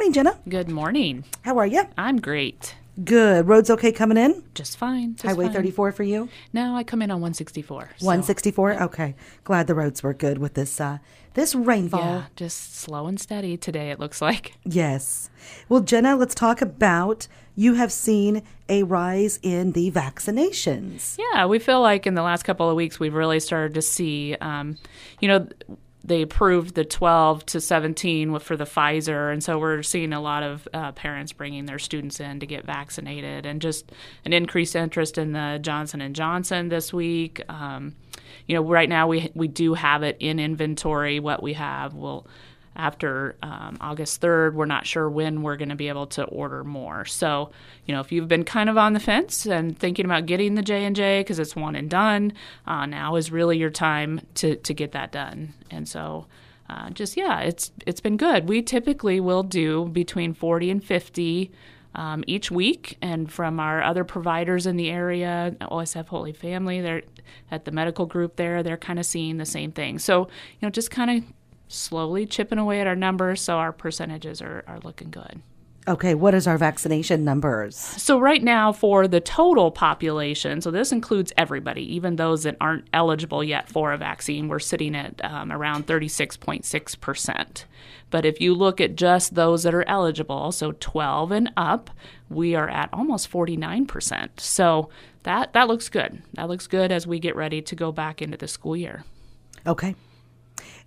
[0.00, 0.38] morning, Jenna.
[0.48, 1.24] Good morning.
[1.42, 1.82] How are you?
[1.98, 2.74] I'm great.
[3.04, 3.46] Good.
[3.46, 4.42] Roads okay coming in?
[4.54, 5.14] Just fine.
[5.16, 5.52] Just Highway fine.
[5.52, 6.30] 34 for you?
[6.54, 7.90] No, I come in on 164.
[7.98, 8.82] so- 164?
[8.84, 9.14] Okay.
[9.44, 11.00] Glad the roads were good with this uh
[11.34, 12.00] this rainfall.
[12.00, 14.54] Yeah, just slow and steady today, it looks like.
[14.64, 15.28] Yes.
[15.68, 21.18] Well, Jenna, let's talk about you have seen a rise in the vaccinations.
[21.18, 24.34] Yeah, we feel like in the last couple of weeks we've really started to see,
[24.40, 24.78] um,
[25.20, 25.46] you know,
[26.02, 30.20] they approved the 12 to 17 with- for the Pfizer, and so we're seeing a
[30.20, 33.92] lot of uh, parents bringing their students in to get vaccinated, and just
[34.24, 37.42] an increased interest in the Johnson and Johnson this week.
[37.48, 37.94] Um,
[38.46, 41.20] you know, right now we we do have it in inventory.
[41.20, 42.26] What we have will
[42.76, 44.54] after um, August 3rd.
[44.54, 47.04] We're not sure when we're going to be able to order more.
[47.04, 47.50] So,
[47.86, 50.62] you know, if you've been kind of on the fence and thinking about getting the
[50.62, 52.32] J and J because it's one and done,
[52.66, 55.54] uh, now is really your time to to get that done.
[55.70, 56.26] And so.
[56.68, 58.48] Uh, just yeah, it's it's been good.
[58.48, 61.50] We typically will do between 40 and 50
[61.96, 67.02] um, each week, and from our other providers in the area, OSF Holy Family, they're
[67.50, 68.62] at the medical group there.
[68.62, 69.98] They're kind of seeing the same thing.
[69.98, 70.28] So you
[70.62, 71.24] know, just kind of
[71.70, 75.42] slowly chipping away at our numbers, so our percentages are are looking good.
[75.88, 77.74] Okay, what is our vaccination numbers?
[77.74, 82.86] So right now for the total population, so this includes everybody, even those that aren't
[82.92, 87.64] eligible yet for a vaccine, we're sitting at um, around 36.6 percent.
[88.10, 91.90] But if you look at just those that are eligible, so 12 and up,
[92.28, 94.38] we are at almost 49 percent.
[94.38, 94.90] So
[95.22, 96.22] that that looks good.
[96.34, 99.04] That looks good as we get ready to go back into the school year.
[99.66, 99.94] Okay.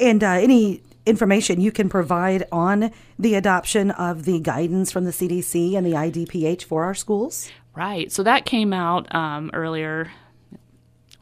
[0.00, 5.10] And uh, any information you can provide on the adoption of the guidance from the
[5.10, 7.50] CDC and the IDPH for our schools?
[7.74, 8.10] Right.
[8.10, 10.10] So that came out um, earlier.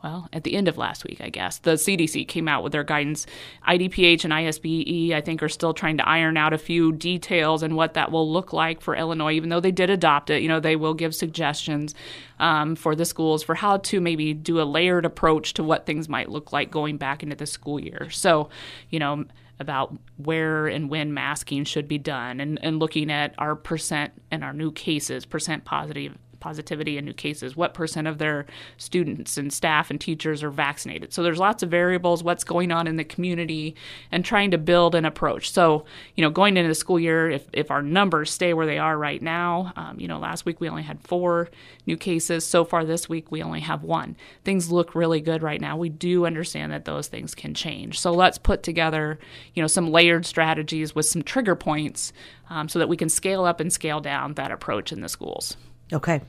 [0.03, 2.85] Well, at the end of last week, I guess the CDC came out with their
[2.85, 3.27] guidance.
[3.67, 7.75] IDPH and ISBE, I think, are still trying to iron out a few details and
[7.75, 9.33] what that will look like for Illinois.
[9.33, 11.97] Even though they did adopt it, you know, they will give suggestions
[12.39, 16.09] um, for the schools for how to maybe do a layered approach to what things
[16.09, 18.09] might look like going back into the school year.
[18.11, 18.51] So,
[18.91, 19.25] you know,
[19.59, 24.45] about where and when masking should be done and, and looking at our percent and
[24.45, 29.53] our new cases, percent positive positivity in new cases, what percent of their students and
[29.53, 31.13] staff and teachers are vaccinated.
[31.13, 33.75] So there's lots of variables, what's going on in the community,
[34.11, 35.51] and trying to build an approach.
[35.51, 35.85] So,
[36.15, 38.97] you know, going into the school year, if, if our numbers stay where they are
[38.97, 41.49] right now, um, you know, last week we only had four
[41.87, 42.45] new cases.
[42.47, 44.17] So far this week we only have one.
[44.45, 45.77] Things look really good right now.
[45.77, 47.99] We do understand that those things can change.
[47.99, 49.19] So let's put together,
[49.55, 52.13] you know, some layered strategies with some trigger points
[52.51, 55.57] um, so that we can scale up and scale down that approach in the schools.
[55.93, 56.21] Okay.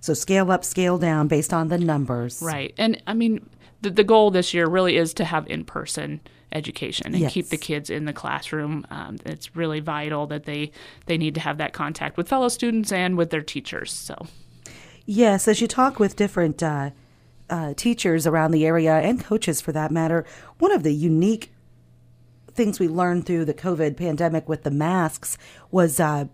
[0.00, 2.40] So scale up, scale down based on the numbers.
[2.42, 2.74] Right.
[2.78, 3.48] And I mean,
[3.82, 6.20] the, the goal this year really is to have in person
[6.52, 7.32] education and Yes.
[7.32, 8.86] keep the kids in the classroom.
[8.90, 10.70] Um, it's really vital that they,
[11.06, 13.92] they need to have that contact with fellow students and with their teachers.
[13.92, 14.26] So,
[15.06, 16.90] Yes, as you talk with different uh,
[17.50, 20.24] uh, teachers around the area and coaches for that matter,
[20.58, 21.52] one of the unique
[22.52, 25.36] things we learned through the COVID pandemic with the masks
[25.70, 26.24] was uh,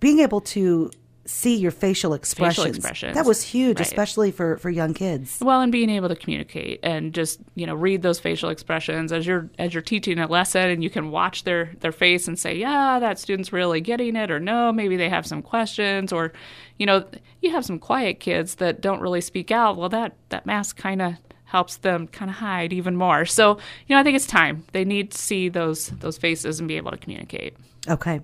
[0.00, 0.90] being able to
[1.26, 2.76] see your facial expressions.
[2.76, 3.14] expressions.
[3.14, 3.86] That was huge, Right.
[3.86, 5.38] especially for, for young kids.
[5.40, 9.26] well, and being able to communicate and just you know read those facial expressions as
[9.26, 12.54] you're as you're teaching a lesson, and you can watch their their face and say,
[12.56, 16.32] yeah, that student's really getting it, or no, maybe they have some questions, or
[16.78, 17.04] you know,
[17.42, 19.76] you have some quiet kids that don't really speak out.
[19.76, 21.14] Well, that that mask kind of
[21.44, 23.24] helps them kind of hide even more.
[23.24, 24.64] So, you know, I think it's time.
[24.72, 27.56] They need to see those those faces and be able to communicate.
[27.88, 28.20] Okay.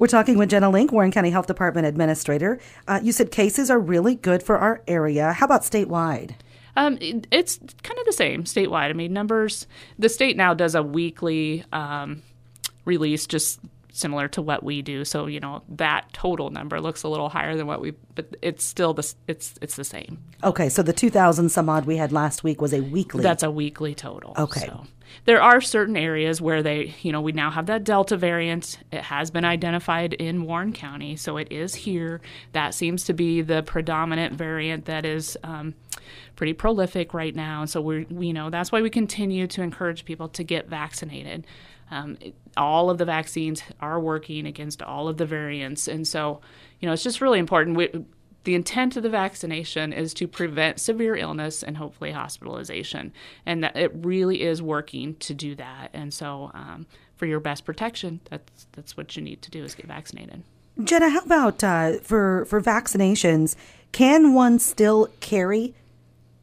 [0.00, 2.58] We're talking with Jenna Link, Warren County Health Department Administrator.
[2.88, 5.34] Uh, you said cases are really good for our area.
[5.34, 6.30] How about statewide?
[6.74, 8.88] Um, it- it's kind of the same statewide.
[8.88, 9.66] I mean, numbers.
[9.98, 12.22] The state now does a weekly um,
[12.86, 13.60] release, just
[13.92, 15.04] similar to what we do.
[15.04, 18.64] So you know that total number looks a little higher than what we, but it's
[18.64, 20.18] still the it's it's the same.
[20.42, 23.22] Okay, so the 2,000 some odd we had last week was a weekly.
[23.22, 24.34] That's a weekly total.
[24.38, 24.60] Okay.
[24.60, 24.86] So
[25.24, 28.78] there are certain areas where they, you know, we now have that Delta variant.
[28.90, 32.20] It has been identified in Warren County, so it is here.
[32.52, 35.74] That seems to be the predominant variant that is um,
[36.36, 37.62] pretty prolific right now.
[37.62, 40.68] And so we're, we, you know, that's why we continue to encourage people to get
[40.68, 41.46] vaccinated.
[41.90, 42.18] Um,
[42.56, 46.40] all of the vaccines are working against all of the variants, and so,
[46.80, 47.76] you know, it's just really important.
[47.76, 47.90] We,
[48.44, 53.12] the intent of the vaccination is to prevent severe illness and hopefully hospitalization,
[53.44, 55.90] and that it really is working to do that.
[55.92, 59.74] And so, um, for your best protection, that's that's what you need to do is
[59.74, 60.42] get vaccinated.
[60.82, 63.56] Jenna, how about uh, for for vaccinations?
[63.92, 65.74] Can one still carry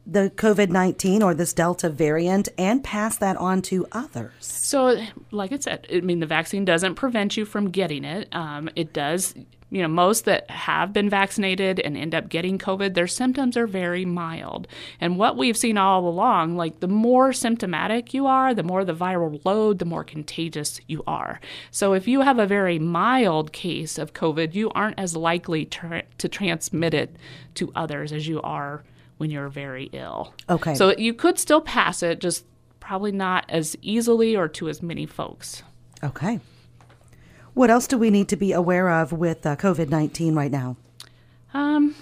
[0.08, 4.32] the COVID 19 or this Delta variant and pass that on to others?
[4.40, 5.00] So,
[5.30, 8.34] like I said, I mean, the vaccine doesn't prevent you from getting it.
[8.34, 9.34] Um, it does
[9.70, 13.66] you know, most that have been vaccinated and end up getting COVID, their symptoms are
[13.66, 14.66] very mild.
[15.00, 18.94] And what we've seen all along, like the more symptomatic you are, the more the
[18.94, 21.40] viral load, the more contagious you are.
[21.70, 26.02] So if you have a very mild case of COVID, you aren't as likely to,
[26.16, 27.16] to transmit it
[27.54, 28.84] to others as you are
[29.18, 30.34] when you're very ill.
[30.48, 30.74] Okay.
[30.74, 32.44] So you could still pass it, just
[32.80, 35.62] probably not as easily or to as many folks.
[36.02, 36.40] Okay.
[37.54, 40.76] What else do we need to be aware of with uh, COVID 19 right now?
[41.52, 41.94] Um,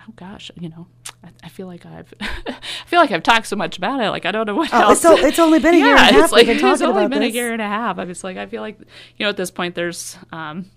[0.00, 0.86] oh gosh, you know,
[1.22, 2.56] I, I, feel like I've, I
[2.86, 4.08] feel like I've talked so much about it.
[4.08, 5.04] Like I don't know what oh, else.
[5.04, 6.24] It's, it's, only been a yeah, year and a half.
[6.24, 7.32] It's like it's only been this.
[7.32, 7.98] a year and a half.
[7.98, 10.70] I was like, I feel like, you know, at this point, there's, um,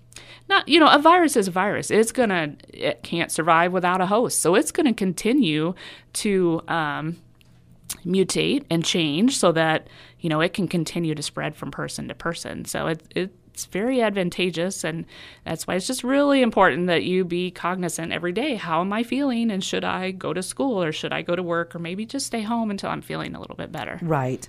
[0.48, 1.90] not you know, a virus is a virus.
[1.90, 5.74] It's gonna, it can't survive without a host, so it's gonna continue
[6.14, 7.18] to, um,
[8.04, 9.86] mutate and change so that
[10.18, 12.64] you know it can continue to spread from person to person.
[12.64, 15.06] So it it it's very advantageous and
[15.44, 19.02] that's why it's just really important that you be cognizant every day how am i
[19.02, 22.04] feeling and should i go to school or should i go to work or maybe
[22.04, 24.46] just stay home until i'm feeling a little bit better right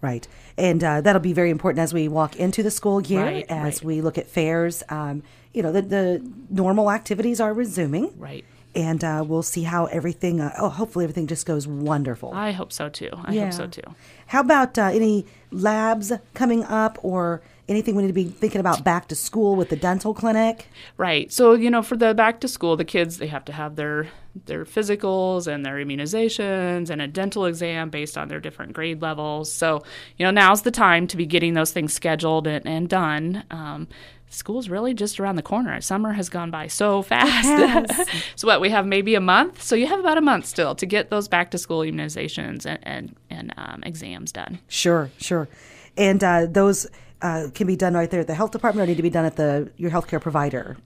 [0.00, 0.26] right.
[0.56, 3.76] And uh, that'll be very important as we walk into the school year right, as
[3.76, 3.84] right.
[3.84, 4.82] we look at fairs.
[4.88, 5.22] Um,
[5.52, 8.12] you know the, the normal activities are resuming.
[8.18, 8.44] Right.
[8.74, 12.32] And uh, we'll see how everything uh, oh hopefully everything just goes wonderful.
[12.32, 13.10] I hope so too.
[13.12, 13.44] I yeah.
[13.44, 13.94] hope so too.
[14.28, 18.82] How about uh, any labs coming up or anything we need to be thinking about
[18.82, 20.68] back to school with the dental clinic?
[20.96, 21.30] Right.
[21.32, 24.08] So, you know, for the back to school, the kids they have to have their
[24.46, 29.52] their physicals and their immunizations and a dental exam based on their different grade levels.
[29.52, 29.82] So,
[30.16, 33.44] you know, now's the time to be getting those things scheduled and, and done.
[33.50, 33.88] Um,
[34.30, 35.80] school's really just around the corner.
[35.80, 38.08] Summer has gone by so fast.
[38.36, 39.62] So what we have maybe a month.
[39.62, 42.78] So you have about a month still to get those back to school immunizations and
[42.82, 44.60] and, and um, exams done.
[44.68, 45.48] Sure, sure,
[45.96, 46.86] and uh, those
[47.22, 49.24] uh, can be done right there at the health department, or need to be done
[49.24, 50.76] at the your healthcare provider.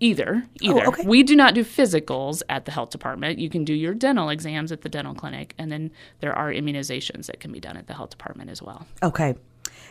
[0.00, 0.84] Either, either.
[0.84, 1.06] Oh, okay.
[1.06, 3.38] We do not do physicals at the health department.
[3.38, 7.26] You can do your dental exams at the dental clinic, and then there are immunizations
[7.26, 8.86] that can be done at the health department as well.
[9.02, 9.34] Okay.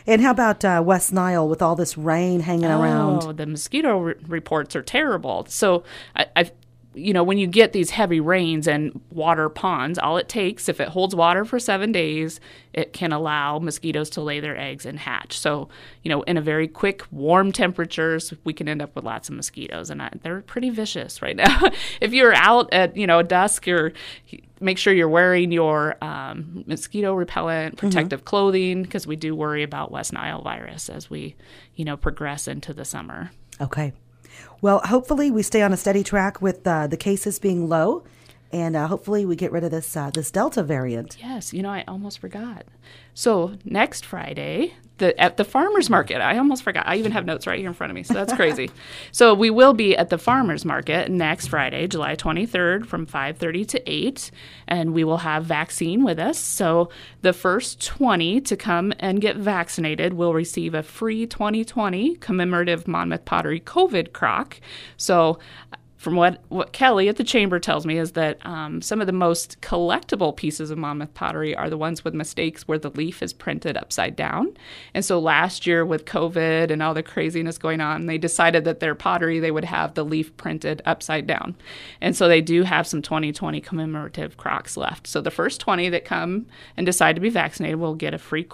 [0.06, 3.36] And how about uh, West Nile with all this rain hanging oh, around?
[3.38, 5.46] the mosquito re- reports are terrible.
[5.48, 6.50] So I, I
[6.94, 10.80] you know, when you get these heavy rains and water ponds, all it takes, if
[10.80, 12.40] it holds water for seven days,
[12.72, 15.38] it can allow mosquitoes to lay their eggs and hatch.
[15.38, 15.68] So,
[16.02, 19.34] you know, in a very quick, warm temperatures, we can end up with lots of
[19.34, 21.60] mosquitoes, and I, they're pretty vicious right now.
[22.00, 23.92] if you're out at, you know, dusk, you're
[24.60, 27.86] make sure you're wearing your um, mosquito repellent, mm-hmm.
[27.86, 28.26] protective mm-hmm.
[28.26, 31.36] clothing, because we do worry about West Nile virus as we,
[31.74, 33.30] you know, progress into the summer.
[33.60, 33.92] Okay.
[34.60, 38.02] Well, hopefully we stay on a steady track with uh, the cases being low,
[38.54, 41.16] and uh, hopefully we get rid of this uh, this Delta variant.
[41.20, 42.64] Yes, you know I almost forgot.
[43.12, 46.20] So next Friday, the at the farmers market.
[46.20, 46.86] I almost forgot.
[46.86, 48.70] I even have notes right here in front of me, so that's crazy.
[49.10, 53.90] so we will be at the farmers market next Friday, July 23rd, from 5:30 to
[53.90, 54.30] 8,
[54.68, 56.38] and we will have vaccine with us.
[56.38, 56.90] So
[57.22, 63.24] the first 20 to come and get vaccinated will receive a free 2020 commemorative Monmouth
[63.24, 64.60] Pottery COVID crock.
[64.96, 65.40] So
[66.04, 69.12] from what, what Kelly at the chamber tells me is that um, some of the
[69.12, 73.32] most collectible pieces of Monmouth pottery are the ones with mistakes where the leaf is
[73.32, 74.54] printed upside down.
[74.92, 78.80] And so last year with COVID and all the craziness going on, they decided that
[78.80, 81.56] their pottery they would have the leaf printed upside down.
[82.02, 85.06] And so they do have some 2020 commemorative crocks left.
[85.06, 86.44] So the first 20 that come
[86.76, 88.44] and decide to be vaccinated will get a free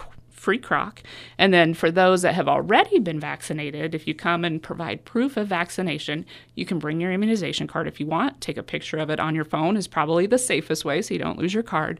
[0.41, 1.03] free crock.
[1.37, 5.37] And then for those that have already been vaccinated, if you come and provide proof
[5.37, 8.41] of vaccination, you can bring your immunization card if you want.
[8.41, 11.19] Take a picture of it on your phone is probably the safest way so you
[11.19, 11.99] don't lose your card.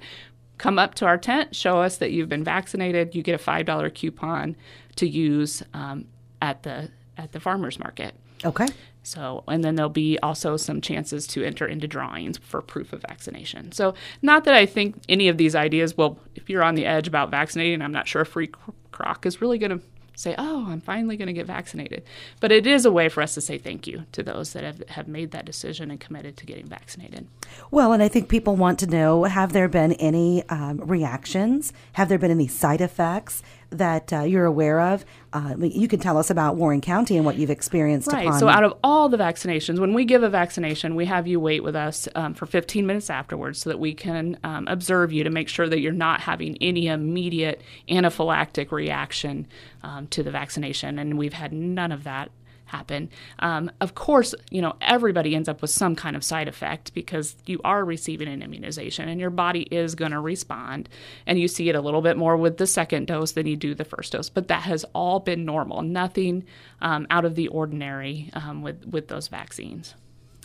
[0.58, 3.14] Come up to our tent, show us that you've been vaccinated.
[3.14, 4.56] You get a five dollar coupon
[4.96, 6.06] to use um,
[6.42, 8.16] at the at the farmers market.
[8.44, 8.68] Okay.
[9.04, 13.02] So, and then there'll be also some chances to enter into drawings for proof of
[13.02, 13.72] vaccination.
[13.72, 17.08] So, not that I think any of these ideas will, if you're on the edge
[17.08, 18.52] about vaccinating, I'm not sure a free
[18.92, 19.84] crock is really going to
[20.16, 22.04] say, oh, I'm finally going to get vaccinated.
[22.40, 24.88] But it is a way for us to say thank you to those that have,
[24.90, 27.28] have made that decision and committed to getting vaccinated.
[27.72, 31.74] Well, and I think people want to know have there been any um, reactions?
[31.94, 33.42] Have there been any side effects?
[33.72, 35.06] That uh, you're aware of.
[35.34, 38.12] Uh, you can tell us about Warren County and what you've experienced.
[38.12, 38.34] Right.
[38.34, 41.64] So, out of all the vaccinations, when we give a vaccination, we have you wait
[41.64, 45.30] with us um, for 15 minutes afterwards so that we can um, observe you to
[45.30, 49.48] make sure that you're not having any immediate anaphylactic reaction
[49.84, 51.00] um, to the vaccination.
[51.00, 52.30] And we've had none of that
[52.72, 53.10] happen.
[53.40, 57.36] Um, of course, you know, everybody ends up with some kind of side effect because
[57.46, 60.90] you are receiving an immunization and your body is going to respond.
[61.28, 63.76] And you see it a little bit more with the second dose than you do
[63.76, 64.30] the first dose.
[64.30, 66.46] But that has all been normal, nothing
[66.82, 69.96] um, out of the ordinary um, with, with those vaccines.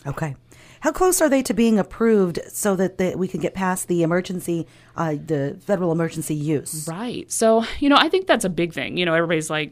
[0.05, 0.35] Okay.
[0.81, 4.03] How close are they to being approved so that they, we can get past the
[4.03, 6.87] emergency, uh, the federal emergency use?
[6.87, 7.31] Right.
[7.31, 8.97] So, you know, I think that's a big thing.
[8.97, 9.71] You know, everybody's like,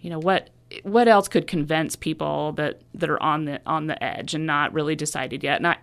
[0.00, 0.50] you know, what
[0.82, 4.72] what else could convince people that that are on the on the edge and not
[4.72, 5.60] really decided yet?
[5.62, 5.76] And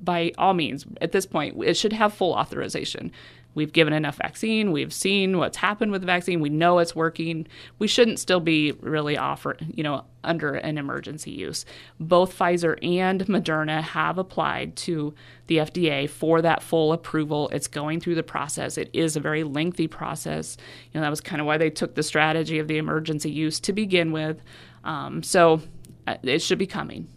[0.00, 3.12] by all means, at this point, it should have full authorization.
[3.54, 4.70] We've given enough vaccine.
[4.70, 6.40] We've seen what's happened with the vaccine.
[6.40, 7.46] We know it's working.
[7.80, 11.64] We shouldn't still be really offered, you know, under an emergency use.
[11.98, 15.12] Both Pfizer and Moderna have applied to
[15.48, 17.48] the FDA for that full approval.
[17.48, 18.78] It's going through the process.
[18.78, 20.56] It is a very lengthy process.
[20.92, 23.58] You know, that was kind of why they took the strategy of the emergency use
[23.60, 24.40] to begin with.
[24.84, 25.62] Um, so
[26.06, 27.08] uh, it should be coming.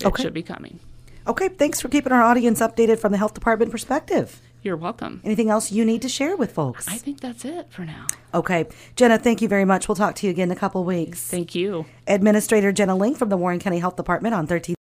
[0.00, 0.22] It Okay.
[0.22, 0.78] should be coming.
[1.30, 4.42] Okay, thanks for keeping our audience updated from the health department perspective.
[4.62, 5.20] You're welcome.
[5.22, 6.88] Anything else you need to share with folks?
[6.88, 8.08] I think that's it for now.
[8.34, 9.86] Okay, Jenna, thank you very much.
[9.86, 11.24] We'll talk to you again in a couple weeks.
[11.28, 11.86] Thank you.
[12.08, 14.74] Administrator Jenna Link from the Warren County Health Department on 13.